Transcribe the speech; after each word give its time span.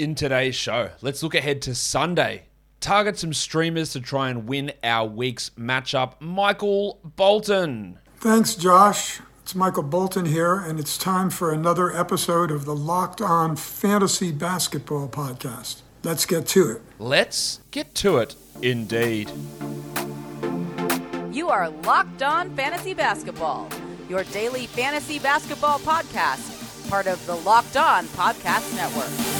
in 0.00 0.14
today's 0.14 0.54
show. 0.54 0.90
Let's 1.02 1.22
look 1.22 1.34
ahead 1.34 1.60
to 1.62 1.74
Sunday. 1.74 2.44
Target 2.80 3.18
some 3.18 3.34
streamers 3.34 3.92
to 3.92 4.00
try 4.00 4.30
and 4.30 4.48
win 4.48 4.72
our 4.82 5.06
week's 5.06 5.50
matchup. 5.50 6.14
Michael 6.20 6.98
Bolton. 7.04 7.98
Thanks, 8.16 8.54
Josh. 8.54 9.20
It's 9.42 9.54
Michael 9.54 9.82
Bolton 9.82 10.24
here, 10.24 10.54
and 10.54 10.80
it's 10.80 10.96
time 10.96 11.28
for 11.28 11.52
another 11.52 11.94
episode 11.94 12.50
of 12.50 12.64
the 12.64 12.74
Locked 12.74 13.20
On 13.20 13.56
Fantasy 13.56 14.32
Basketball 14.32 15.08
Podcast. 15.08 15.82
Let's 16.02 16.24
get 16.24 16.46
to 16.48 16.70
it. 16.70 16.82
Let's 16.98 17.60
get 17.70 17.94
to 17.96 18.16
it, 18.18 18.36
indeed. 18.62 19.30
You 21.30 21.50
are 21.50 21.68
Locked 21.68 22.22
On 22.22 22.56
Fantasy 22.56 22.94
Basketball, 22.94 23.68
your 24.08 24.24
daily 24.24 24.66
fantasy 24.66 25.18
basketball 25.18 25.78
podcast, 25.80 26.88
part 26.88 27.06
of 27.06 27.24
the 27.26 27.36
Locked 27.36 27.76
On 27.76 28.06
Podcast 28.06 28.74
Network. 28.74 29.39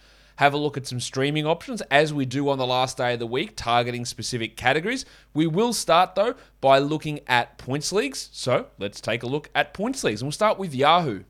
have 0.41 0.55
a 0.55 0.57
look 0.57 0.75
at 0.75 0.87
some 0.87 0.99
streaming 0.99 1.45
options 1.45 1.81
as 1.91 2.15
we 2.15 2.25
do 2.25 2.49
on 2.49 2.57
the 2.57 2.65
last 2.65 2.97
day 2.97 3.13
of 3.13 3.19
the 3.19 3.27
week, 3.27 3.53
targeting 3.55 4.05
specific 4.05 4.57
categories. 4.57 5.05
We 5.35 5.45
will 5.45 5.71
start 5.71 6.15
though 6.15 6.33
by 6.59 6.79
looking 6.79 7.19
at 7.27 7.59
points 7.59 7.91
leagues. 7.91 8.27
So 8.33 8.65
let's 8.79 8.99
take 8.99 9.21
a 9.21 9.27
look 9.27 9.51
at 9.53 9.75
points 9.75 10.03
leagues. 10.03 10.19
And 10.19 10.25
we'll 10.25 10.31
start 10.31 10.57
with 10.57 10.73
Yahoo. 10.73 11.25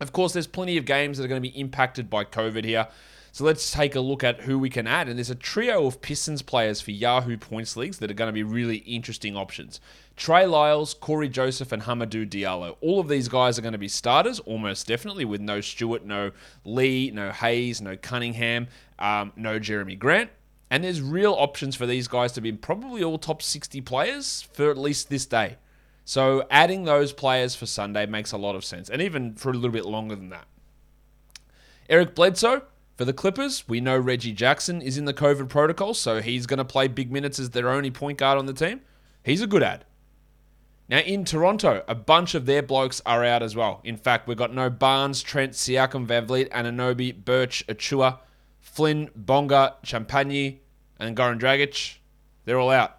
Of 0.00 0.12
course, 0.12 0.32
there's 0.32 0.48
plenty 0.48 0.76
of 0.76 0.84
games 0.84 1.18
that 1.18 1.24
are 1.24 1.28
going 1.28 1.40
to 1.40 1.48
be 1.48 1.56
impacted 1.56 2.10
by 2.10 2.24
COVID 2.24 2.64
here. 2.64 2.88
So 3.36 3.44
let's 3.44 3.70
take 3.70 3.94
a 3.94 4.00
look 4.00 4.24
at 4.24 4.40
who 4.40 4.58
we 4.58 4.70
can 4.70 4.86
add. 4.86 5.10
And 5.10 5.18
there's 5.18 5.28
a 5.28 5.34
trio 5.34 5.86
of 5.86 6.00
Pistons 6.00 6.40
players 6.40 6.80
for 6.80 6.90
Yahoo 6.90 7.36
points 7.36 7.76
leagues 7.76 7.98
that 7.98 8.10
are 8.10 8.14
going 8.14 8.30
to 8.30 8.32
be 8.32 8.42
really 8.42 8.78
interesting 8.78 9.36
options. 9.36 9.78
Trey 10.16 10.46
Lyles, 10.46 10.94
Cory 10.94 11.28
Joseph, 11.28 11.70
and 11.70 11.82
Hamidou 11.82 12.26
Diallo. 12.26 12.76
All 12.80 12.98
of 12.98 13.08
these 13.08 13.28
guys 13.28 13.58
are 13.58 13.60
going 13.60 13.72
to 13.72 13.78
be 13.78 13.88
starters, 13.88 14.40
almost 14.40 14.86
definitely, 14.86 15.26
with 15.26 15.42
no 15.42 15.60
Stewart, 15.60 16.02
no 16.02 16.30
Lee, 16.64 17.10
no 17.10 17.30
Hayes, 17.30 17.82
no 17.82 17.94
Cunningham, 17.94 18.68
um, 18.98 19.34
no 19.36 19.60
Jerami 19.60 19.98
Grant. 19.98 20.30
And 20.70 20.82
there's 20.82 21.02
real 21.02 21.34
options 21.34 21.76
for 21.76 21.84
these 21.84 22.08
guys 22.08 22.32
to 22.32 22.40
be 22.40 22.52
probably 22.52 23.04
all 23.04 23.18
top 23.18 23.42
60 23.42 23.82
players 23.82 24.48
for 24.54 24.70
at 24.70 24.78
least 24.78 25.10
this 25.10 25.26
day. 25.26 25.58
So 26.06 26.46
adding 26.50 26.84
those 26.84 27.12
players 27.12 27.54
for 27.54 27.66
Sunday 27.66 28.06
makes 28.06 28.32
a 28.32 28.38
lot 28.38 28.56
of 28.56 28.64
sense, 28.64 28.88
and 28.88 29.02
even 29.02 29.34
for 29.34 29.50
a 29.50 29.52
little 29.52 29.68
bit 29.68 29.84
longer 29.84 30.16
than 30.16 30.30
that. 30.30 30.46
Eric 31.90 32.14
Bledsoe, 32.14 32.62
for 32.96 33.04
the 33.04 33.12
Clippers, 33.12 33.68
we 33.68 33.80
know 33.80 33.98
Reggie 33.98 34.32
Jackson 34.32 34.80
is 34.80 34.96
in 34.96 35.04
the 35.04 35.12
COVID 35.14 35.48
protocol, 35.48 35.92
so 35.92 36.22
he's 36.22 36.46
going 36.46 36.58
to 36.58 36.64
play 36.64 36.88
big 36.88 37.12
minutes 37.12 37.38
as 37.38 37.50
their 37.50 37.68
only 37.68 37.90
point 37.90 38.18
guard 38.18 38.38
on 38.38 38.46
the 38.46 38.54
team. 38.54 38.80
He's 39.22 39.42
a 39.42 39.46
good 39.46 39.62
add. 39.62 39.84
Now, 40.88 40.98
in 40.98 41.24
Toronto, 41.24 41.82
a 41.88 41.94
bunch 41.94 42.34
of 42.34 42.46
their 42.46 42.62
blokes 42.62 43.02
are 43.04 43.24
out 43.24 43.42
as 43.42 43.56
well. 43.56 43.80
In 43.84 43.96
fact, 43.96 44.28
we've 44.28 44.36
got 44.36 44.54
no 44.54 44.70
Barnes, 44.70 45.22
Trent, 45.22 45.52
Siakam, 45.52 46.06
VanVleet, 46.06 46.48
Anunoby, 46.50 47.24
Birch, 47.24 47.66
Achiuwa, 47.66 48.20
Flynn, 48.60 49.10
Bonga, 49.14 49.74
Champagnie, 49.84 50.60
and 50.98 51.16
Goran 51.16 51.40
Dragic. 51.40 51.96
They're 52.44 52.58
all 52.58 52.70
out. 52.70 52.98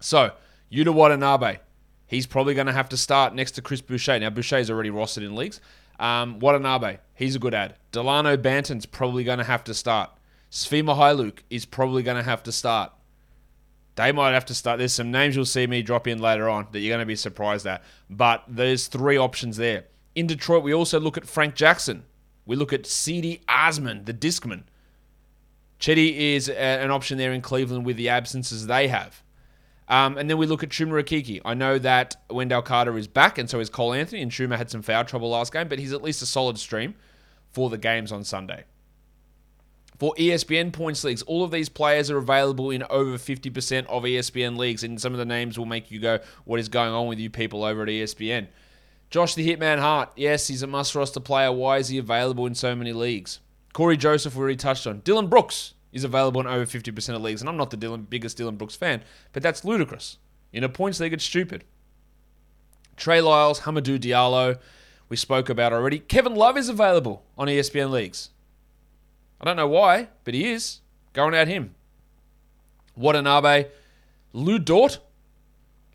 So, 0.00 0.32
Yuta 0.72 0.92
Watanabe, 0.92 1.58
he's 2.06 2.26
probably 2.26 2.54
going 2.54 2.66
to 2.66 2.72
have 2.72 2.88
to 2.88 2.96
start 2.96 3.34
next 3.34 3.52
to 3.52 3.62
Chris 3.62 3.82
Boucher. 3.82 4.18
Now, 4.18 4.30
Boucher's 4.30 4.70
already 4.70 4.90
rostered 4.90 5.24
in 5.24 5.36
leagues. 5.36 5.60
Um, 5.98 6.38
Watanabe, 6.38 6.98
he's 7.14 7.36
a 7.36 7.38
good 7.38 7.54
add. 7.54 7.76
Dalano 7.92 8.40
Banton's 8.40 8.86
probably 8.86 9.24
going 9.24 9.38
to 9.38 9.44
have 9.44 9.64
to 9.64 9.74
start. 9.74 10.10
Svi 10.50 10.84
Mykhailiuk 10.84 11.40
is 11.50 11.64
probably 11.64 12.02
going 12.02 12.16
to 12.16 12.22
have 12.22 12.42
to 12.44 12.52
start. 12.52 12.92
They 13.96 14.12
might 14.12 14.32
have 14.32 14.44
to 14.46 14.54
start. 14.54 14.78
There's 14.78 14.92
some 14.92 15.10
names 15.10 15.36
you'll 15.36 15.44
see 15.44 15.66
me 15.66 15.82
drop 15.82 16.06
in 16.06 16.20
later 16.20 16.48
on 16.48 16.66
that 16.72 16.80
you're 16.80 16.92
going 16.92 17.00
to 17.00 17.06
be 17.06 17.16
surprised 17.16 17.66
at. 17.66 17.82
But 18.10 18.44
there's 18.48 18.86
three 18.86 19.16
options 19.16 19.56
there. 19.56 19.84
In 20.14 20.26
Detroit, 20.26 20.62
we 20.62 20.72
also 20.74 21.00
look 21.00 21.16
at 21.16 21.26
Frank 21.26 21.54
Jackson. 21.54 22.04
We 22.46 22.56
look 22.56 22.72
at 22.72 22.84
Cedi 22.84 23.40
Osman, 23.48 24.04
the 24.04 24.14
discman. 24.14 24.64
Cedi 25.80 26.34
is 26.34 26.48
a, 26.48 26.56
an 26.56 26.90
option 26.90 27.18
there 27.18 27.32
in 27.32 27.40
Cleveland 27.40 27.84
with 27.84 27.96
the 27.96 28.08
absences 28.08 28.66
they 28.66 28.88
have. 28.88 29.23
Um, 29.88 30.16
and 30.16 30.30
then 30.30 30.38
we 30.38 30.46
look 30.46 30.62
at 30.62 30.70
Chuma 30.70 31.02
Okeke. 31.02 31.40
I 31.44 31.54
know 31.54 31.78
that 31.78 32.16
Wendell 32.30 32.62
Carter 32.62 32.96
is 32.96 33.06
back, 33.06 33.36
and 33.36 33.50
so 33.50 33.60
is 33.60 33.68
Cole 33.68 33.92
Anthony, 33.92 34.22
and 34.22 34.30
Chuma 34.30 34.56
had 34.56 34.70
some 34.70 34.82
foul 34.82 35.04
trouble 35.04 35.30
last 35.30 35.52
game, 35.52 35.68
but 35.68 35.78
he's 35.78 35.92
at 35.92 36.02
least 36.02 36.22
a 36.22 36.26
solid 36.26 36.58
stream 36.58 36.94
for 37.52 37.68
the 37.68 37.78
games 37.78 38.10
on 38.10 38.24
Sunday. 38.24 38.64
For 39.98 40.14
ESPN 40.14 40.72
points 40.72 41.04
leagues, 41.04 41.22
all 41.22 41.44
of 41.44 41.50
these 41.50 41.68
players 41.68 42.10
are 42.10 42.18
available 42.18 42.70
in 42.70 42.82
over 42.90 43.16
50% 43.16 43.86
of 43.86 44.02
ESPN 44.02 44.56
leagues, 44.56 44.82
and 44.82 45.00
some 45.00 45.12
of 45.12 45.18
the 45.18 45.24
names 45.24 45.58
will 45.58 45.66
make 45.66 45.90
you 45.90 46.00
go, 46.00 46.18
What 46.44 46.58
is 46.58 46.68
going 46.68 46.92
on 46.92 47.06
with 47.06 47.18
you 47.20 47.30
people 47.30 47.62
over 47.62 47.82
at 47.82 47.88
ESPN? 47.88 48.48
Josh 49.10 49.34
the 49.34 49.48
Hitman 49.48 49.78
Hart, 49.78 50.10
yes, 50.16 50.48
he's 50.48 50.62
a 50.62 50.66
must 50.66 50.94
roster 50.94 51.20
player. 51.20 51.52
Why 51.52 51.78
is 51.78 51.88
he 51.88 51.98
available 51.98 52.46
in 52.46 52.54
so 52.56 52.74
many 52.74 52.92
leagues? 52.92 53.38
Cory 53.72 53.96
Joseph, 53.96 54.34
we 54.34 54.40
already 54.40 54.56
touched 54.56 54.86
on. 54.86 55.00
Dillon 55.00 55.28
Brooks 55.28 55.74
is 55.94 56.04
available 56.04 56.42
in 56.42 56.46
over 56.46 56.66
50% 56.66 57.14
of 57.14 57.22
leagues, 57.22 57.40
and 57.40 57.48
I'm 57.48 57.56
not 57.56 57.70
the 57.70 57.78
Dillon, 57.78 58.02
biggest 58.02 58.36
Dillon 58.36 58.56
Brooks 58.56 58.76
fan, 58.76 59.02
but 59.32 59.42
that's 59.42 59.64
ludicrous. 59.64 60.18
In 60.52 60.62
a 60.62 60.68
points 60.68 61.00
league, 61.00 61.14
it's 61.14 61.24
stupid. 61.24 61.64
Trey 62.96 63.20
Lyles, 63.20 63.60
Hamidou 63.60 63.98
Diallo, 63.98 64.58
we 65.08 65.16
spoke 65.16 65.48
about 65.48 65.72
already. 65.72 66.00
Kevin 66.00 66.34
Love 66.34 66.56
is 66.56 66.68
available 66.68 67.24
on 67.38 67.48
ESPN 67.48 67.90
leagues. 67.90 68.30
I 69.40 69.44
don't 69.44 69.56
know 69.56 69.68
why, 69.68 70.08
but 70.24 70.34
he 70.34 70.50
is. 70.50 70.80
Going 71.12 71.34
at 71.34 71.48
him. 71.48 71.74
Watanabe. 72.96 73.66
Lu 74.32 74.58
Dort. 74.58 74.98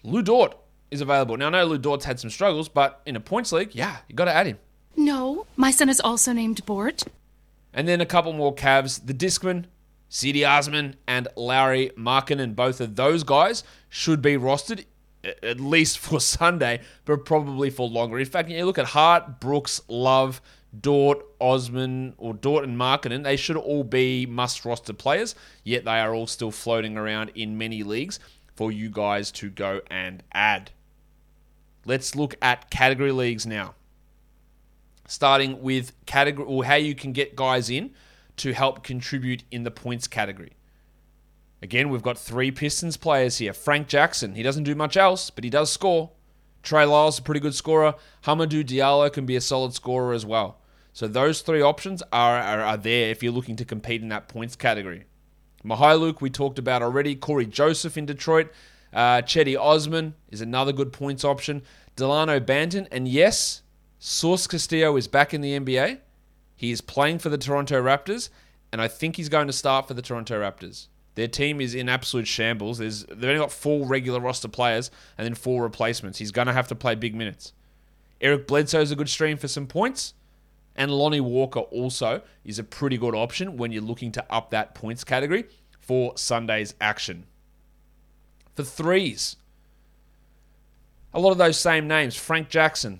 Lu 0.03 0.21
Dort 0.21 0.57
is 0.91 1.01
available. 1.01 1.35
Now, 1.37 1.47
I 1.47 1.49
know 1.49 1.65
Lu 1.65 1.77
Dort's 1.77 2.05
had 2.05 2.19
some 2.19 2.29
struggles, 2.29 2.69
but 2.69 3.01
in 3.05 3.15
a 3.15 3.19
points 3.19 3.51
league, 3.51 3.75
yeah, 3.75 3.97
you 4.07 4.15
got 4.15 4.25
to 4.25 4.33
add 4.33 4.47
him. 4.47 4.59
No, 4.95 5.45
my 5.55 5.71
son 5.71 5.89
is 5.89 5.99
also 5.99 6.31
named 6.31 6.65
Bort. 6.65 7.03
And 7.73 7.87
then 7.87 8.01
a 8.01 8.05
couple 8.05 8.33
more 8.33 8.53
Cavs. 8.53 9.05
The 9.05 9.13
Discman, 9.13 9.65
Cedi 10.09 10.47
Osman, 10.47 10.95
and 11.07 11.27
Lauri 11.35 11.91
Markkanen, 11.97 12.39
And 12.39 12.55
both 12.55 12.81
of 12.81 12.95
those 12.95 13.23
guys 13.23 13.63
should 13.89 14.21
be 14.21 14.35
rostered 14.37 14.85
at 15.43 15.59
least 15.59 15.99
for 15.99 16.19
Sunday, 16.19 16.81
but 17.05 17.25
probably 17.25 17.69
for 17.69 17.87
longer. 17.87 18.19
In 18.19 18.25
fact, 18.25 18.49
you 18.49 18.65
look 18.65 18.77
at 18.77 18.87
Hart, 18.87 19.39
Brooks, 19.39 19.81
Love, 19.87 20.41
Dort, 20.79 21.25
Osman, 21.39 22.13
or 22.17 22.33
Dort 22.33 22.63
and 22.63 22.77
Markkanen, 22.77 23.23
they 23.23 23.35
should 23.35 23.57
all 23.57 23.83
be 23.83 24.25
must 24.25 24.65
roster 24.65 24.93
players, 24.93 25.35
yet 25.63 25.85
they 25.85 25.99
are 25.99 26.13
all 26.13 26.27
still 26.27 26.51
floating 26.51 26.97
around 26.97 27.31
in 27.35 27.57
many 27.57 27.83
leagues 27.83 28.19
for 28.55 28.71
you 28.71 28.89
guys 28.89 29.31
to 29.31 29.49
go 29.49 29.81
and 29.89 30.21
add. 30.31 30.71
Let's 31.85 32.15
look 32.15 32.35
at 32.41 32.69
category 32.69 33.11
leagues 33.11 33.47
now. 33.47 33.73
Starting 35.07 35.63
with 35.63 35.93
category 36.05 36.47
or 36.47 36.65
how 36.65 36.75
you 36.75 36.93
can 36.93 37.13
get 37.13 37.35
guys 37.35 37.69
in 37.69 37.91
to 38.39 38.53
help 38.53 38.83
contribute 38.83 39.43
in 39.51 39.63
the 39.63 39.71
points 39.71 40.07
category. 40.07 40.53
Again, 41.61 41.89
we've 41.89 42.01
got 42.01 42.17
three 42.17 42.51
Pistons 42.51 42.97
players 42.97 43.37
here. 43.37 43.53
Frank 43.53 43.87
Jackson, 43.87 44.35
he 44.35 44.43
doesn't 44.43 44.63
do 44.63 44.75
much 44.75 44.95
else, 44.95 45.29
but 45.29 45.43
he 45.43 45.49
does 45.49 45.71
score. 45.71 46.11
Trey 46.63 46.85
Lyles, 46.85 47.19
a 47.19 47.21
pretty 47.21 47.39
good 47.39 47.55
scorer. 47.55 47.95
Hamidou 48.23 48.63
Diallo 48.63 49.11
can 49.11 49.25
be 49.25 49.35
a 49.35 49.41
solid 49.41 49.73
scorer 49.73 50.13
as 50.13 50.25
well. 50.25 50.59
So 50.93 51.07
those 51.07 51.41
three 51.41 51.61
options 51.61 52.01
are, 52.11 52.37
are, 52.37 52.61
are 52.61 52.77
there 52.77 53.09
if 53.09 53.21
you're 53.21 53.31
looking 53.31 53.55
to 53.57 53.65
compete 53.65 54.01
in 54.01 54.09
that 54.09 54.27
points 54.27 54.55
category. 54.55 55.05
Mykhailiuk, 55.63 56.21
we 56.21 56.29
talked 56.29 56.59
about 56.59 56.81
already. 56.81 57.15
Cory 57.15 57.45
Joseph 57.45 57.97
in 57.97 58.05
Detroit. 58.05 58.51
Uh, 58.93 59.21
Cedi 59.21 59.59
Osman 59.59 60.15
is 60.29 60.41
another 60.41 60.73
good 60.73 60.91
points 60.91 61.23
option. 61.23 61.61
Dalano 61.95 62.39
Banton. 62.39 62.87
And 62.91 63.07
yes, 63.07 63.61
Source 63.99 64.47
Castillo 64.47 64.95
is 64.95 65.07
back 65.07 65.33
in 65.33 65.41
the 65.41 65.59
NBA. 65.59 65.99
He 66.59 66.71
is 66.71 66.81
playing 66.81 67.19
for 67.19 67.29
the 67.29 67.37
Toronto 67.37 67.81
Raptors. 67.81 68.27
And 68.73 68.81
I 68.81 68.89
think 68.89 69.15
he's 69.15 69.29
going 69.29 69.47
to 69.47 69.53
start 69.53 69.87
for 69.87 69.93
the 69.93 70.01
Toronto 70.01 70.41
Raptors. 70.41 70.87
Their 71.15 71.29
team 71.29 71.61
is 71.61 71.73
in 71.73 71.87
absolute 71.87 72.27
shambles. 72.27 72.79
There's, 72.79 73.05
they've 73.05 73.29
only 73.29 73.39
got 73.39 73.53
four 73.53 73.87
regular 73.87 74.19
roster 74.19 74.49
players 74.49 74.91
and 75.17 75.23
then 75.23 75.35
four 75.35 75.63
replacements. 75.63 76.19
He's 76.19 76.33
going 76.33 76.47
to 76.47 76.53
have 76.53 76.67
to 76.67 76.75
play 76.75 76.95
big 76.95 77.15
minutes. 77.15 77.53
Eric 78.19 78.45
Bledsoe 78.45 78.81
is 78.81 78.91
a 78.91 78.97
good 78.97 79.07
stream 79.07 79.37
for 79.37 79.47
some 79.47 79.67
points. 79.67 80.15
And 80.75 80.91
Lonnie 80.91 81.21
Walker 81.21 81.61
also 81.61 82.23
is 82.43 82.59
a 82.59 82.63
pretty 82.65 82.97
good 82.97 83.15
option 83.15 83.55
when 83.55 83.71
you're 83.71 83.81
looking 83.81 84.11
to 84.11 84.25
up 84.29 84.51
that 84.51 84.75
points 84.75 85.05
category 85.05 85.45
for 85.79 86.17
Sunday's 86.17 86.75
action. 86.81 87.25
For 88.57 88.63
threes, 88.65 89.37
a 91.13 91.21
lot 91.21 91.31
of 91.31 91.37
those 91.37 91.57
same 91.57 91.87
names 91.87 92.17
Frank 92.17 92.49
Jackson, 92.49 92.99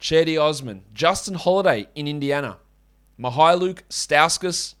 Cedi 0.00 0.40
Osman, 0.40 0.84
Justin 0.94 1.34
Holiday 1.34 1.86
in 1.94 2.08
Indiana, 2.08 2.56
Mykhailiuk 3.20 3.80
Stauskas, 3.90 4.74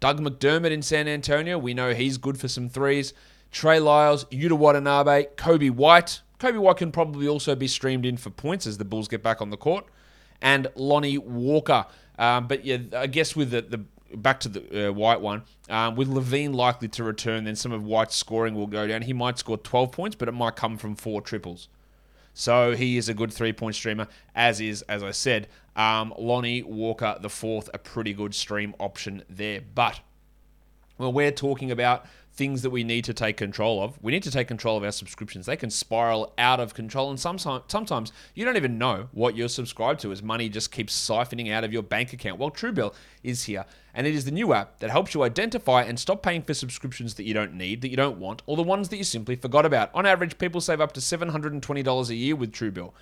Doug 0.00 0.20
McDermott 0.20 0.70
in 0.70 0.82
San 0.82 1.08
Antonio. 1.08 1.58
We 1.58 1.72
know 1.72 1.94
he's 1.94 2.18
good 2.18 2.38
for 2.38 2.48
some 2.48 2.68
threes. 2.68 3.14
Trey 3.50 3.80
Lyles, 3.80 4.24
Yuta 4.26 4.52
Watanabe, 4.52 5.26
Coby 5.36 5.70
White. 5.70 6.20
Coby 6.38 6.58
White 6.58 6.76
can 6.76 6.92
probably 6.92 7.26
also 7.26 7.54
be 7.54 7.68
streamed 7.68 8.04
in 8.04 8.16
for 8.16 8.30
points 8.30 8.66
as 8.66 8.78
the 8.78 8.84
Bulls 8.84 9.08
get 9.08 9.22
back 9.22 9.40
on 9.40 9.50
the 9.50 9.56
court. 9.56 9.86
And 10.42 10.66
Lonnie 10.74 11.16
Walker. 11.16 11.86
Um, 12.18 12.48
but 12.48 12.64
yeah, 12.64 12.78
I 12.94 13.06
guess 13.06 13.34
with 13.34 13.50
the, 13.50 13.62
the 13.62 13.78
back 14.16 14.40
to 14.40 14.48
the 14.48 14.88
uh, 14.88 14.92
White 14.92 15.20
one, 15.20 15.44
um, 15.70 15.96
with 15.96 16.08
LaVine 16.08 16.54
likely 16.54 16.88
to 16.88 17.04
return, 17.04 17.44
then 17.44 17.56
some 17.56 17.72
of 17.72 17.82
White's 17.84 18.14
scoring 18.14 18.54
will 18.54 18.66
go 18.66 18.86
down. 18.86 19.02
He 19.02 19.12
might 19.12 19.38
score 19.38 19.56
12 19.56 19.90
points, 19.90 20.16
but 20.16 20.28
it 20.28 20.32
might 20.32 20.56
come 20.56 20.76
from 20.76 20.96
four 20.96 21.22
triples. 21.22 21.68
So 22.34 22.74
he 22.74 22.96
is 22.96 23.08
a 23.08 23.14
good 23.14 23.32
three 23.32 23.52
point 23.52 23.76
streamer, 23.76 24.08
as 24.34 24.60
is, 24.60 24.82
as 24.82 25.02
I 25.02 25.12
said, 25.12 25.48
um, 25.76 26.14
Lonnie 26.18 26.62
Walker, 26.62 27.16
the 27.20 27.30
fourth, 27.30 27.68
a 27.74 27.78
pretty 27.78 28.12
good 28.12 28.34
stream 28.34 28.74
option 28.78 29.22
there. 29.28 29.60
But 29.74 30.00
well, 30.98 31.12
we're 31.12 31.32
talking 31.32 31.70
about 31.70 32.06
things 32.34 32.62
that 32.62 32.70
we 32.70 32.82
need 32.82 33.04
to 33.04 33.14
take 33.14 33.36
control 33.36 33.82
of. 33.82 33.96
We 34.02 34.10
need 34.10 34.24
to 34.24 34.30
take 34.30 34.48
control 34.48 34.76
of 34.76 34.82
our 34.82 34.90
subscriptions. 34.90 35.46
They 35.46 35.56
can 35.56 35.70
spiral 35.70 36.32
out 36.36 36.58
of 36.58 36.74
control, 36.74 37.10
and 37.10 37.18
sometimes, 37.18 37.64
sometimes 37.68 38.12
you 38.34 38.44
don't 38.44 38.56
even 38.56 38.76
know 38.76 39.08
what 39.12 39.36
you're 39.36 39.48
subscribed 39.48 40.00
to 40.00 40.12
as 40.12 40.22
money 40.22 40.48
just 40.48 40.72
keeps 40.72 40.98
siphoning 40.98 41.52
out 41.52 41.64
of 41.64 41.72
your 41.72 41.82
bank 41.82 42.12
account. 42.12 42.38
Well, 42.38 42.50
Truebill 42.50 42.94
is 43.22 43.44
here, 43.44 43.64
and 43.94 44.06
it 44.06 44.14
is 44.14 44.24
the 44.24 44.30
new 44.32 44.52
app 44.52 44.80
that 44.80 44.90
helps 44.90 45.14
you 45.14 45.22
identify 45.22 45.82
and 45.82 45.98
stop 45.98 46.22
paying 46.22 46.42
for 46.42 46.54
subscriptions 46.54 47.14
that 47.14 47.24
you 47.24 47.34
don't 47.34 47.54
need, 47.54 47.82
that 47.82 47.90
you 47.90 47.96
don't 47.96 48.18
want, 48.18 48.42
or 48.46 48.56
the 48.56 48.62
ones 48.62 48.88
that 48.88 48.96
you 48.96 49.04
simply 49.04 49.36
forgot 49.36 49.64
about. 49.64 49.90
On 49.94 50.04
average, 50.04 50.38
people 50.38 50.60
save 50.60 50.80
up 50.80 50.92
to 50.92 51.00
$720 51.00 52.08
a 52.08 52.14
year 52.14 52.36
with 52.36 52.52
Truebill. 52.52 52.92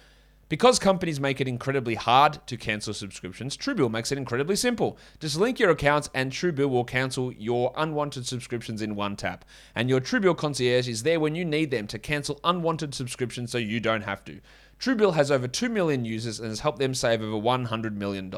Because 0.52 0.78
companies 0.78 1.19
make 1.19 1.40
it 1.40 1.49
incredibly 1.49 1.94
hard 1.94 2.46
to 2.46 2.58
cancel 2.58 2.93
subscriptions, 2.93 3.56
Truebill 3.56 3.90
makes 3.90 4.12
it 4.12 4.19
incredibly 4.19 4.54
simple. 4.54 4.99
Just 5.19 5.38
link 5.38 5.58
your 5.58 5.70
accounts 5.70 6.10
and 6.12 6.31
Truebill 6.31 6.69
will 6.69 6.84
cancel 6.84 7.32
your 7.32 7.72
unwanted 7.75 8.26
subscriptions 8.26 8.82
in 8.82 8.94
one 8.94 9.16
tap. 9.16 9.46
And 9.75 9.88
your 9.88 9.99
Truebill 9.99 10.37
concierge 10.37 10.88
is 10.88 11.04
there 11.04 11.19
when 11.19 11.34
you 11.34 11.46
need 11.46 11.70
them 11.70 11.87
to 11.87 11.99
cancel 11.99 12.38
unwanted 12.44 12.94
subscriptions 12.94 13.50
so 13.50 13.56
you 13.56 13.81
don't 13.81 14.02
have 14.02 14.26
to. 14.26 14.43
Truebill 14.78 15.14
has 15.14 15.31
over 15.31 15.49
2 15.49 15.70
million 15.70 16.04
users 16.04 16.38
and 16.38 16.50
has 16.50 16.60
helped 16.60 16.81
them 16.81 16.93
save 16.93 17.22
over 17.22 17.43
$100 17.43 17.94
million. 17.94 18.31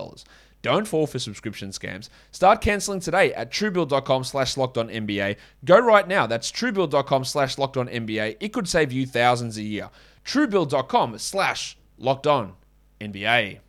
Don't 0.63 0.87
fall 0.87 1.09
for 1.09 1.19
subscription 1.19 1.71
scams. 1.71 2.11
Start 2.31 2.61
canceling 2.61 3.01
today 3.01 3.35
at 3.35 3.51
truebill.com 3.51 4.23
slash 4.23 4.55
NBA. 4.55 5.35
Go 5.65 5.81
right 5.81 6.07
now. 6.07 6.29
That's 6.29 6.53
truebill.com 6.53 7.25
slash 7.25 7.57
NBA. 7.57 8.37
It 8.39 8.53
could 8.53 8.69
save 8.69 8.93
you 8.93 9.05
thousands 9.05 9.57
a 9.57 9.63
year. 9.63 9.91
Truebill.com 10.25 11.19
slash 11.19 11.77
locked 11.99 12.27
on 12.27 12.55
NBA. 13.01 13.61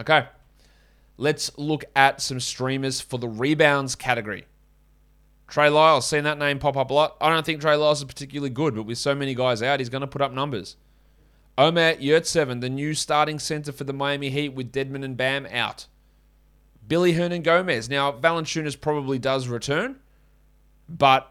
Okay, 0.00 0.26
let's 1.16 1.56
look 1.58 1.84
at 1.94 2.20
some 2.20 2.40
streamers 2.40 3.00
for 3.00 3.18
the 3.18 3.28
rebounds 3.28 3.94
category. 3.94 4.46
Trey 5.48 5.68
Lyles, 5.68 6.06
seen 6.06 6.24
that 6.24 6.38
name 6.38 6.58
pop 6.58 6.78
up 6.78 6.90
a 6.90 6.94
lot. 6.94 7.16
I 7.20 7.28
don't 7.28 7.44
think 7.44 7.60
Trey 7.60 7.76
Lyles 7.76 7.98
is 7.98 8.04
particularly 8.04 8.48
good, 8.48 8.74
but 8.74 8.84
with 8.84 8.96
so 8.96 9.14
many 9.14 9.34
guys 9.34 9.62
out, 9.62 9.80
he's 9.80 9.90
going 9.90 10.00
to 10.00 10.06
put 10.06 10.22
up 10.22 10.32
numbers. 10.32 10.76
Omer 11.58 11.94
Yurtseven, 11.96 12.62
the 12.62 12.70
new 12.70 12.94
starting 12.94 13.38
center 13.38 13.70
for 13.70 13.84
the 13.84 13.92
Miami 13.92 14.30
Heat 14.30 14.54
with 14.54 14.72
Dedmon 14.72 15.04
and 15.04 15.14
Bam 15.16 15.46
out. 15.52 15.86
Willy 16.88 17.14
Hernangomez. 17.14 17.88
Now, 17.88 18.12
Valanciunas 18.12 18.80
probably 18.80 19.18
does 19.18 19.48
return, 19.48 19.96
but 20.88 21.30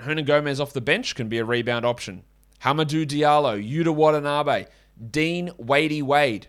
Hernangomez 0.00 0.60
off 0.60 0.72
the 0.72 0.80
bench 0.80 1.14
can 1.14 1.28
be 1.28 1.38
a 1.38 1.44
rebound 1.44 1.84
option. 1.84 2.24
Hamidou 2.62 3.06
Diallo, 3.06 3.56
Yuta 3.58 3.94
Watanabe, 3.94 4.66
Dean 5.10 5.50
Wadey 5.58 6.02
Wade. 6.02 6.48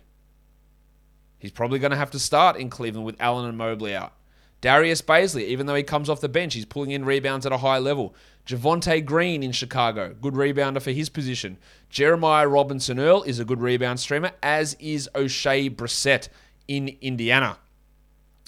He's 1.38 1.52
probably 1.52 1.78
going 1.78 1.92
to 1.92 1.96
have 1.96 2.10
to 2.10 2.18
start 2.18 2.56
in 2.56 2.68
Cleveland 2.70 3.06
with 3.06 3.20
Allen 3.20 3.48
and 3.48 3.56
Mobley 3.56 3.94
out. 3.94 4.12
Darius 4.60 5.00
Bazley, 5.00 5.44
even 5.44 5.66
though 5.66 5.74
he 5.74 5.82
comes 5.82 6.10
off 6.10 6.20
the 6.20 6.28
bench, 6.28 6.52
he's 6.52 6.66
pulling 6.66 6.90
in 6.90 7.04
rebounds 7.04 7.46
at 7.46 7.52
a 7.52 7.58
high 7.58 7.78
level. 7.78 8.14
Javonte 8.46 9.04
Green 9.04 9.42
in 9.42 9.52
Chicago, 9.52 10.14
good 10.20 10.34
rebounder 10.34 10.82
for 10.82 10.90
his 10.90 11.08
position. 11.08 11.56
Jeremiah 11.88 12.48
Robinson 12.48 12.98
Earl 12.98 13.22
is 13.22 13.38
a 13.38 13.44
good 13.44 13.60
rebound 13.60 14.00
streamer, 14.00 14.32
as 14.42 14.76
is 14.78 15.08
Oshae 15.14 15.74
Brissett 15.74 16.28
in 16.68 16.96
Indiana. 17.00 17.58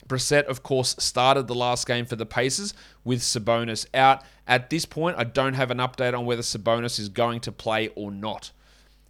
Brissett, 0.06 0.44
of 0.44 0.62
course, 0.62 0.96
started 0.98 1.46
the 1.46 1.54
last 1.54 1.86
game 1.86 2.04
for 2.04 2.16
the 2.16 2.26
Pacers 2.26 2.74
with 3.04 3.20
Sabonis 3.20 3.86
out. 3.94 4.22
At 4.46 4.68
this 4.68 4.84
point, 4.84 5.16
I 5.18 5.24
don't 5.24 5.54
have 5.54 5.70
an 5.70 5.78
update 5.78 6.18
on 6.18 6.26
whether 6.26 6.42
Sabonis 6.42 6.98
is 6.98 7.08
going 7.08 7.40
to 7.40 7.52
play 7.52 7.88
or 7.94 8.10
not. 8.10 8.50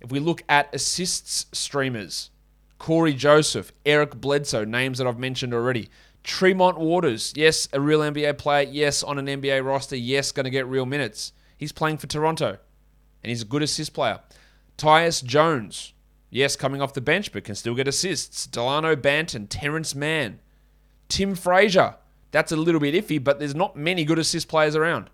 If 0.03 0.11
we 0.11 0.19
look 0.19 0.43
at 0.49 0.75
assists 0.75 1.47
streamers, 1.53 2.31
Cory 2.79 3.15
Joseph, 3.15 3.73
Eric 3.87 4.21
Bledsoe, 4.21 4.65
names 4.65 4.99
that 4.99 5.07
I've 5.07 5.19
mentioned 5.19 5.55
already. 5.55 5.89
Tremont 6.25 6.79
Waters, 6.79 7.33
yes, 7.37 7.69
a 7.73 7.81
real 7.81 8.01
NBA 8.01 8.39
player, 8.39 8.69
yes, 8.69 9.05
on 9.05 9.19
an 9.19 9.27
NBA 9.27 9.65
roster, 9.65 9.97
yes, 9.97 10.33
going 10.33 10.45
to 10.45 10.51
get 10.51 10.67
real 10.67 10.87
minutes. 10.87 11.33
He's 11.57 11.71
playing 11.71 11.99
for 11.99 12.09
Toronto, 12.09 12.59
and 13.23 13.31
he's 13.31 13.43
a 13.43 13.47
good 13.47 13.63
assist 13.63 13.95
player. 13.95 14.21
Tyus 14.77 15.23
Jones, 15.23 15.93
yes, 16.31 16.57
coming 16.57 16.83
off 16.83 16.95
the 16.95 17.01
bench, 17.01 17.33
but 17.33 17.45
can 17.45 17.55
still 17.55 17.75
get 17.75 17.87
assists. 17.87 18.49
Dalano 18.49 18.97
Banton, 18.97 19.47
Terance 19.49 19.95
Mann, 19.95 20.41
Tim 21.09 21.37
Frazier, 21.37 21.97
that's 22.33 22.51
a 22.51 22.57
little 22.57 22.81
bit 22.81 22.95
iffy, 22.95 23.23
but 23.23 23.39
there's 23.39 23.55
not 23.55 23.77
many 23.77 24.05
good 24.05 24.19
assist 24.19 24.49
players 24.49 24.75
around. 24.75 25.11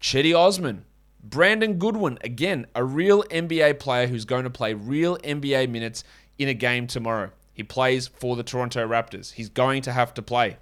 Cedi 0.00 0.38
Osman, 0.38 0.84
Brandon 1.22 1.78
Goodwin, 1.78 2.18
again, 2.22 2.66
a 2.74 2.84
real 2.84 3.22
NBA 3.24 3.78
player 3.78 4.06
who's 4.06 4.24
going 4.24 4.44
to 4.44 4.50
play 4.50 4.74
real 4.74 5.18
NBA 5.18 5.68
minutes 5.68 6.04
in 6.38 6.48
a 6.48 6.54
game 6.54 6.86
tomorrow. 6.86 7.30
He 7.52 7.62
plays 7.62 8.06
for 8.06 8.36
the 8.36 8.42
Toronto 8.42 8.86
Raptors. 8.86 9.32
He's 9.32 9.48
going 9.48 9.82
to 9.82 9.92
have 9.92 10.14
to 10.14 10.22
play. 10.22 10.58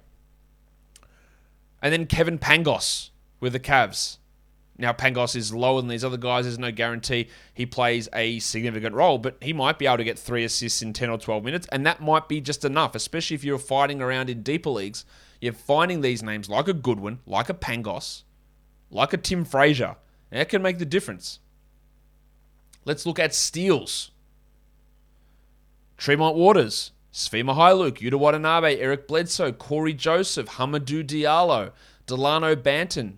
And 1.81 1.93
then 1.93 2.05
Kevin 2.07 2.39
Pangos 2.39 3.09
with 3.39 3.53
the 3.53 3.59
Cavs. 3.59 4.17
Now, 4.77 4.91
Pangos 4.91 5.35
is 5.35 5.53
lower 5.53 5.79
than 5.81 5.89
these 5.89 6.03
other 6.03 6.17
guys. 6.17 6.45
There's 6.45 6.59
no 6.59 6.71
guarantee 6.71 7.29
he 7.53 7.65
plays 7.65 8.09
a 8.13 8.39
significant 8.39 8.95
role, 8.95 9.17
but 9.17 9.37
he 9.41 9.53
might 9.53 9.79
be 9.79 9.85
able 9.85 9.97
to 9.97 10.03
get 10.03 10.19
three 10.19 10.43
assists 10.43 10.81
in 10.81 10.91
10 10.91 11.09
or 11.09 11.17
12 11.17 11.43
minutes, 11.43 11.67
and 11.71 11.85
that 11.85 12.01
might 12.01 12.27
be 12.27 12.41
just 12.41 12.65
enough, 12.65 12.95
especially 12.95 13.35
if 13.35 13.43
you're 13.43 13.57
fighting 13.57 14.01
around 14.01 14.29
in 14.29 14.41
deeper 14.41 14.69
leagues. 14.69 15.05
You're 15.39 15.53
finding 15.53 16.01
these 16.01 16.23
names 16.23 16.49
like 16.49 16.67
a 16.67 16.73
Goodwin, 16.73 17.19
like 17.25 17.49
a 17.49 17.53
Pangos, 17.53 18.23
like 18.89 19.13
a 19.13 19.17
Tim 19.17 19.45
Frazier. 19.45 19.95
That 20.29 20.49
can 20.49 20.61
make 20.61 20.79
the 20.79 20.85
difference. 20.85 21.39
Let's 22.83 23.05
look 23.05 23.19
at 23.19 23.33
steals. 23.33 24.11
Tremont 25.97 26.35
Waters, 26.35 26.91
Svi 27.13 27.43
Mykhailiuk, 27.43 27.99
Yuta 27.99 28.19
Watanabe, 28.19 28.77
Eric 28.77 29.07
Bledsoe, 29.07 29.53
Cory 29.53 29.93
Joseph, 29.93 30.47
Hamidou 30.49 31.03
Diallo, 31.03 31.71
Dalano 32.05 32.55
Banton, 32.55 33.13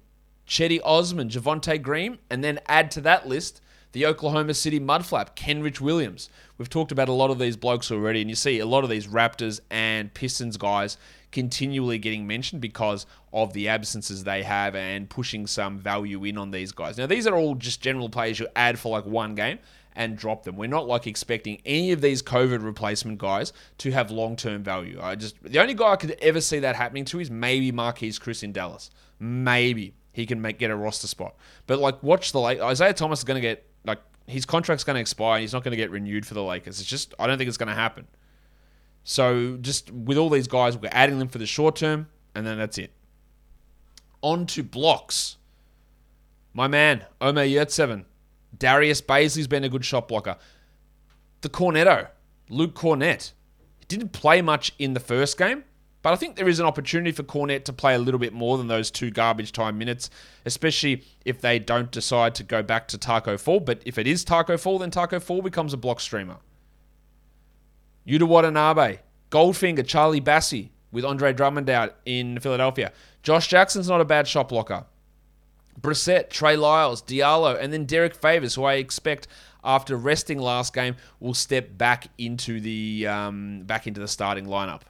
Cedi 0.47 0.79
Osman, 0.83 1.29
Javonte 1.29 1.81
Green, 1.81 2.19
and 2.29 2.43
then 2.43 2.59
add 2.67 2.91
to 2.91 3.01
that 3.01 3.27
list 3.27 3.61
the 3.91 4.05
Oklahoma 4.05 4.53
City 4.53 4.79
Mudflap, 4.79 5.35
Kenrich 5.35 5.79
Williams. 5.79 6.29
We've 6.57 6.69
talked 6.69 6.91
about 6.91 7.09
a 7.09 7.13
lot 7.13 7.31
of 7.31 7.39
these 7.39 7.57
blokes 7.57 7.91
already, 7.91 8.21
and 8.21 8.29
you 8.29 8.35
see 8.35 8.59
a 8.59 8.65
lot 8.65 8.83
of 8.83 8.89
these 8.89 9.07
Raptors 9.07 9.59
and 9.69 10.13
Pistons 10.13 10.57
guys 10.57 10.97
continually 11.31 11.97
getting 11.97 12.25
mentioned 12.25 12.61
because 12.61 13.05
of 13.33 13.53
the 13.53 13.67
absences 13.67 14.23
they 14.23 14.43
have 14.43 14.75
and 14.75 15.09
pushing 15.09 15.45
some 15.45 15.77
value 15.77 16.23
in 16.23 16.37
on 16.37 16.51
these 16.51 16.71
guys. 16.71 16.97
Now, 16.97 17.05
these 17.05 17.27
are 17.27 17.35
all 17.35 17.55
just 17.55 17.81
general 17.81 18.09
players 18.09 18.39
you 18.39 18.47
add 18.55 18.79
for 18.79 18.89
like 18.91 19.05
one 19.05 19.35
game 19.35 19.59
and 19.97 20.15
drop 20.15 20.43
them. 20.43 20.55
We're 20.55 20.67
not 20.67 20.87
like 20.87 21.07
expecting 21.07 21.59
any 21.65 21.91
of 21.91 22.01
these 22.01 22.21
COVID 22.21 22.63
replacement 22.63 23.17
guys 23.17 23.51
to 23.79 23.91
have 23.91 24.11
long 24.11 24.35
term 24.35 24.63
value. 24.63 24.99
I 25.01 25.15
just 25.15 25.41
the 25.43 25.59
only 25.59 25.73
guy 25.73 25.93
I 25.93 25.95
could 25.95 26.15
ever 26.21 26.39
see 26.39 26.59
that 26.59 26.75
happening 26.75 27.03
to 27.05 27.19
is 27.19 27.29
maybe 27.29 27.71
Marquese 27.71 28.19
Chriss 28.21 28.43
in 28.43 28.53
Dallas. 28.53 28.89
Maybe 29.19 29.95
he 30.13 30.25
can 30.25 30.41
make 30.41 30.59
get 30.59 30.71
a 30.71 30.75
roster 30.75 31.07
spot. 31.07 31.35
But 31.65 31.79
like, 31.79 32.01
watch 32.01 32.31
the 32.31 32.39
late 32.39 32.61
Isaiah 32.61 32.93
Thomas 32.93 33.19
is 33.19 33.25
going 33.25 33.35
to 33.35 33.41
get 33.41 33.67
like 33.87 33.99
his 34.27 34.45
contract's 34.45 34.83
going 34.83 34.95
to 34.95 35.01
expire. 35.01 35.35
and 35.35 35.41
He's 35.41 35.53
not 35.53 35.63
going 35.63 35.71
to 35.71 35.77
get 35.77 35.89
renewed 35.89 36.25
for 36.25 36.33
the 36.33 36.43
Lakers. 36.43 36.79
It's 36.79 36.89
just 36.89 37.13
I 37.17 37.25
don't 37.25 37.37
think 37.37 37.47
it's 37.47 37.57
going 37.57 37.69
to 37.69 37.75
happen. 37.75 38.07
So 39.03 39.57
just 39.61 39.89
with 39.91 40.17
all 40.17 40.29
these 40.29 40.47
guys, 40.47 40.77
we're 40.77 40.89
adding 40.91 41.17
them 41.17 41.29
for 41.29 41.37
the 41.37 41.45
short 41.45 41.77
term, 41.77 42.09
and 42.35 42.45
then 42.45 42.57
that's 42.57 42.77
it. 42.77 42.91
On 44.21 44.45
to 44.47 44.63
blocks. 44.63 45.37
My 46.53 46.67
man, 46.67 47.05
Omer 47.21 47.45
Yurtseven. 47.45 48.03
Darius 48.57 49.01
Bazley's 49.01 49.47
been 49.47 49.63
a 49.63 49.69
good 49.69 49.85
shot 49.85 50.07
blocker. 50.07 50.37
The 51.41 51.49
Cornetto, 51.49 52.07
Luke 52.49 52.73
Kornet, 52.73 53.31
didn't 53.87 54.11
play 54.11 54.41
much 54.41 54.73
in 54.79 54.93
the 54.93 54.99
first 54.99 55.37
game, 55.37 55.63
but 56.07 56.13
I 56.13 56.15
think 56.15 56.37
there 56.37 56.47
is 56.47 56.61
an 56.61 56.65
opportunity 56.65 57.11
for 57.11 57.23
Kornet 57.23 57.65
to 57.65 57.73
play 57.73 57.93
a 57.93 57.99
little 57.99 58.17
bit 58.17 58.31
more 58.31 58.57
than 58.57 58.67
those 58.67 58.89
two 58.89 59.11
garbage 59.11 59.51
time 59.51 59.77
minutes, 59.77 60.09
especially 60.45 61.03
if 61.25 61.41
they 61.41 61.59
don't 61.59 61.91
decide 61.91 62.33
to 62.35 62.43
go 62.43 62.63
back 62.63 62.87
to 62.87 62.97
Taco 62.97 63.37
Fall. 63.37 63.59
But 63.59 63.81
if 63.85 63.97
it 63.97 64.07
is 64.07 64.23
Taco 64.23 64.55
Fall, 64.55 64.79
then 64.79 64.89
Taco 64.89 65.19
Fall 65.19 65.41
becomes 65.41 65.73
a 65.73 65.77
block 65.77 65.99
streamer. 65.99 66.37
Yuta 68.07 68.23
Watanabe, 68.25 68.99
Goldfinger, 69.31 69.85
Charlie 69.85 70.21
Bassey 70.21 70.69
with 70.93 71.03
Andre 71.03 71.33
Drummond 71.33 71.69
out 71.69 71.97
in 72.05 72.39
Philadelphia. 72.39 72.93
Josh 73.21 73.49
Jackson's 73.49 73.89
not 73.89 73.99
a 73.99 74.05
bad 74.05 74.29
shot 74.29 74.47
blocker. 74.47 74.85
Brissett, 75.81 76.29
Trey 76.29 76.55
Lyles, 76.55 77.01
Diallo, 77.01 77.61
and 77.61 77.73
then 77.73 77.83
Derrick 77.83 78.15
Favors, 78.15 78.55
who 78.55 78.63
I 78.63 78.75
expect 78.75 79.27
after 79.61 79.97
resting 79.97 80.39
last 80.39 80.73
game 80.73 80.95
will 81.19 81.33
step 81.33 81.77
back 81.77 82.07
into 82.17 82.61
the 82.61 83.07
um, 83.07 83.63
back 83.63 83.87
into 83.87 83.99
the 83.99 84.07
starting 84.07 84.45
lineup. 84.45 84.83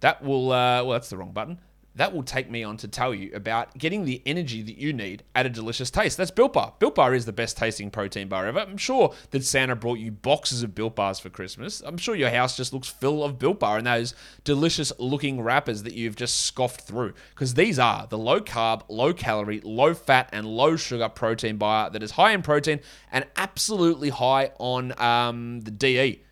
That 0.00 0.22
will 0.22 0.52
uh, 0.52 0.84
well, 0.84 0.92
that's 0.92 1.10
the 1.10 1.16
wrong 1.16 1.32
button 1.32 1.58
that 1.98 2.14
will 2.14 2.22
take 2.22 2.48
me 2.48 2.62
on 2.62 2.76
to 2.76 2.86
tell 2.86 3.12
you 3.12 3.32
about 3.34 3.76
getting 3.76 4.04
the 4.04 4.22
energy 4.24 4.62
that 4.62 4.78
you 4.78 4.92
need 4.92 5.24
at 5.34 5.46
a 5.46 5.48
delicious 5.48 5.90
taste. 5.90 6.16
That's 6.16 6.30
Built 6.30 6.52
Bar. 6.52 6.74
Built 6.78 6.94
Bar 6.94 7.12
is 7.12 7.26
the 7.26 7.32
best 7.32 7.56
tasting 7.56 7.90
protein 7.90 8.28
bar 8.28 8.46
ever. 8.46 8.60
I'm 8.60 8.76
sure 8.76 9.12
that 9.30 9.44
Santa 9.44 9.74
brought 9.74 9.98
you 9.98 10.12
boxes 10.12 10.62
of 10.62 10.76
Built 10.76 10.94
Bars 10.94 11.18
for 11.18 11.28
Christmas. 11.28 11.82
I'm 11.84 11.98
sure 11.98 12.14
your 12.14 12.30
house 12.30 12.56
just 12.56 12.72
looks 12.72 12.86
full 12.86 13.24
of 13.24 13.40
Built 13.40 13.58
Bar 13.58 13.78
and 13.78 13.86
those 13.86 14.14
delicious 14.44 14.92
looking 15.00 15.40
wrappers 15.40 15.82
that 15.82 15.94
you've 15.94 16.14
just 16.14 16.42
scoffed 16.42 16.82
through. 16.82 17.14
Because 17.30 17.54
these 17.54 17.80
are 17.80 18.06
the 18.06 18.18
low 18.18 18.40
carb, 18.40 18.82
low 18.88 19.12
calorie, 19.12 19.60
low 19.64 19.92
fat, 19.92 20.28
and 20.32 20.46
low 20.46 20.76
sugar 20.76 21.08
protein 21.08 21.56
bar 21.56 21.90
that 21.90 22.02
is 22.04 22.12
high 22.12 22.30
in 22.30 22.42
protein 22.42 22.78
and 23.10 23.26
absolutely 23.36 24.10
high 24.10 24.52
on 24.60 24.96
um, 25.00 25.62
the 25.62 25.72
DE. 25.72 26.22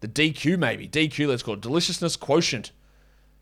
The 0.00 0.08
DQ, 0.08 0.58
maybe. 0.58 0.88
DQ, 0.88 1.28
let's 1.28 1.42
call 1.42 1.54
it. 1.54 1.60
Deliciousness 1.60 2.16
quotient. 2.16 2.72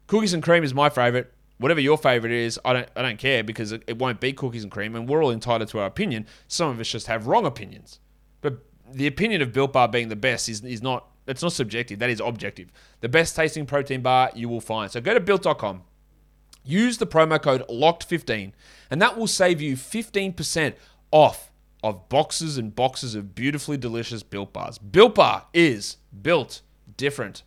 Cookies 0.09 0.35
and 0.35 0.43
cream 0.43 0.65
is 0.65 0.75
my 0.75 0.91
favorite 0.91 1.33
whatever 1.59 1.81
your 1.81 1.99
favorite 1.99 2.33
is, 2.33 2.59
I 2.65 2.73
don't 2.73 2.89
I 2.97 3.03
don't 3.03 3.19
care 3.19 3.45
because 3.45 3.73
it, 3.73 3.83
it 3.87 3.99
won't 3.99 4.21
be 4.21 4.33
cookies 4.33 4.63
and 4.63 4.73
cream, 4.73 4.97
and 4.97 5.09
we're 5.09 5.23
all 5.23 5.31
entitled 5.31 5.69
to 5.71 5.81
our 5.81 5.87
opinion. 5.87 6.27
Some 6.47 6.71
of 6.71 6.81
us 6.81 6.89
just 6.89 7.07
have 7.07 7.27
wrong 7.27 7.45
opinions, 7.45 8.01
but 8.41 8.65
the 8.91 9.07
opinion 9.07 9.43
of 9.43 9.53
Built 9.53 9.73
Bar 9.73 9.89
being 9.89 10.09
the 10.09 10.17
best 10.17 10.49
is 10.49 10.65
is 10.65 10.83
not 10.83 11.09
it's 11.27 11.43
not 11.43 11.53
subjective. 11.53 11.99
That 11.99 12.11
is 12.11 12.21
objective. 12.21 12.73
The 13.01 13.09
best 13.09 13.37
tasting 13.37 13.67
protein 13.67 14.01
bar 14.01 14.31
you 14.35 14.49
will 14.49 14.63
find. 14.63 14.91
So 14.91 15.01
go 15.01 15.13
to 15.13 15.21
built.com. 15.21 15.83
Use 16.65 16.99
the 16.99 17.07
promo 17.07 17.41
code 17.41 17.67
LOCKED15 17.69 18.53
and 18.91 19.01
that 19.01 19.17
will 19.17 19.27
save 19.27 19.61
you 19.61 19.75
15% 19.75 20.75
off 21.11 21.51
of 21.83 22.09
boxes 22.09 22.59
and 22.59 22.75
boxes 22.75 23.15
of 23.15 23.35
beautifully 23.35 23.77
delicious 23.77 24.23
Built 24.23 24.53
Bars. 24.53 24.79
Built 24.79 25.15
Bar 25.15 25.47
is 25.55 25.99
built 26.23 26.63
different. 26.97 27.43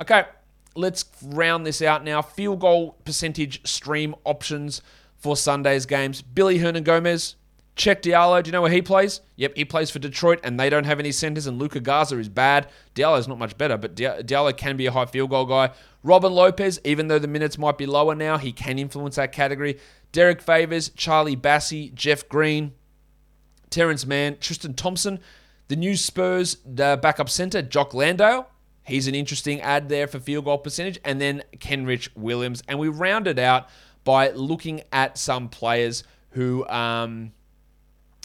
Okay, 0.00 0.24
let's 0.74 1.04
round 1.22 1.66
this 1.66 1.82
out 1.82 2.04
now. 2.04 2.22
Field 2.22 2.60
goal 2.60 2.96
percentage 3.04 3.66
stream 3.66 4.14
options 4.24 4.82
for 5.16 5.36
Sunday's 5.36 5.86
games. 5.86 6.22
Willy 6.36 6.58
Hernangomez, 6.58 7.36
check 7.76 8.02
Diallo. 8.02 8.42
Do 8.42 8.48
you 8.48 8.52
know 8.52 8.62
where 8.62 8.70
he 8.70 8.82
plays? 8.82 9.20
Yep, 9.36 9.52
he 9.56 9.64
plays 9.64 9.90
for 9.90 9.98
Detroit, 9.98 10.40
and 10.42 10.58
they 10.58 10.68
don't 10.68 10.84
have 10.84 10.98
any 10.98 11.12
centers, 11.12 11.46
and 11.46 11.58
Luka 11.58 11.80
Garza 11.80 12.18
is 12.18 12.28
bad. 12.28 12.68
Diallo's 12.94 13.28
not 13.28 13.38
much 13.38 13.56
better, 13.56 13.76
but 13.76 13.94
Diallo 13.94 14.56
can 14.56 14.76
be 14.76 14.86
a 14.86 14.92
high 14.92 15.06
field 15.06 15.30
goal 15.30 15.46
guy. 15.46 15.70
Robin 16.02 16.32
Lopez, 16.32 16.80
even 16.84 17.06
though 17.08 17.20
the 17.20 17.28
minutes 17.28 17.56
might 17.56 17.78
be 17.78 17.86
lower 17.86 18.14
now, 18.14 18.36
he 18.36 18.52
can 18.52 18.78
influence 18.78 19.16
that 19.16 19.30
category. 19.32 19.78
Derrick 20.10 20.42
Favors, 20.42 20.88
Charlie 20.90 21.36
Bassey, 21.36 21.94
Jeff 21.94 22.28
Green, 22.28 22.72
Terance 23.70 24.04
Mann, 24.04 24.36
Tristan 24.40 24.74
Thompson. 24.74 25.20
The 25.68 25.76
new 25.76 25.96
Spurs 25.96 26.56
backup 26.56 27.30
center, 27.30 27.62
Jock 27.62 27.94
Landale. 27.94 28.48
He's 28.84 29.06
an 29.06 29.14
interesting 29.14 29.60
add 29.60 29.88
there 29.88 30.06
for 30.06 30.18
field 30.18 30.44
goal 30.44 30.58
percentage. 30.58 30.98
And 31.04 31.20
then 31.20 31.42
Kenrich 31.58 32.08
Williams. 32.14 32.62
And 32.68 32.78
we 32.78 32.88
rounded 32.88 33.38
out 33.38 33.68
by 34.04 34.30
looking 34.30 34.82
at 34.92 35.16
some 35.18 35.48
players 35.48 36.04
who 36.30 36.66
um, 36.68 37.32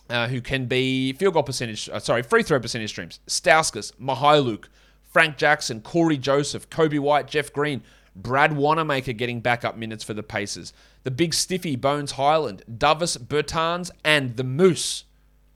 uh, 0.10 0.28
who 0.28 0.42
can 0.42 0.66
be 0.66 1.14
field 1.14 1.34
goal 1.34 1.44
percentage, 1.44 1.90
uh, 1.90 2.00
sorry, 2.00 2.24
free 2.24 2.44
throw 2.44 2.60
percentage 2.60 2.90
streams. 2.90 3.20
Stauskas, 3.28 3.92
Mykhailiuk, 4.02 4.66
Frank 5.04 5.38
Jackson, 5.38 5.82
Cory 5.82 6.18
Joseph, 6.18 6.70
Coby 6.70 7.00
White, 7.00 7.28
Jeff 7.28 7.52
Green, 7.52 7.84
Brad 8.16 8.54
Wanamaker 8.54 9.14
getting 9.14 9.42
backup 9.42 9.78
minutes 9.78 10.04
for 10.04 10.14
the 10.14 10.24
Pacers. 10.24 10.74
The 11.04 11.12
big 11.12 11.34
stiffy 11.34 11.76
Bones 11.76 12.14
Hyland, 12.14 12.64
Davis 12.78 13.18
Bertans, 13.18 13.92
and 14.04 14.38
the 14.38 14.44
Moose, 14.44 15.04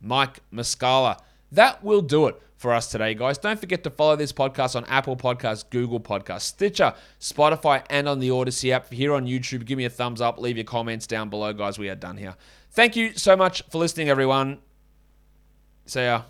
Mike 0.01 0.39
Muscala. 0.53 1.19
That 1.51 1.83
will 1.83 2.01
do 2.01 2.27
it 2.27 2.41
for 2.61 2.73
us 2.73 2.87
today, 2.87 3.15
guys. 3.15 3.39
Don't 3.39 3.59
forget 3.59 3.83
to 3.83 3.89
follow 3.89 4.15
this 4.15 4.31
podcast 4.31 4.75
on 4.75 4.85
Apple 4.85 5.17
Podcasts, 5.17 5.67
Google 5.67 5.99
Podcasts, 5.99 6.41
Stitcher, 6.41 6.93
Spotify, 7.19 7.83
and 7.89 8.07
on 8.07 8.19
the 8.19 8.29
Audacy 8.29 8.71
app. 8.71 8.93
Here 8.93 9.13
on 9.13 9.25
YouTube, 9.25 9.65
give 9.65 9.77
me 9.77 9.85
a 9.85 9.89
thumbs 9.89 10.21
up, 10.21 10.39
leave 10.39 10.57
your 10.57 10.63
comments 10.63 11.07
down 11.07 11.29
below, 11.29 11.51
guys. 11.53 11.79
We 11.79 11.89
are 11.89 11.95
done 11.95 12.17
here. 12.17 12.35
Thank 12.71 12.95
you 12.95 13.13
so 13.15 13.35
much 13.35 13.63
for 13.69 13.79
listening, 13.79 14.09
everyone. 14.09 14.59
See 15.85 16.03
ya. 16.03 16.21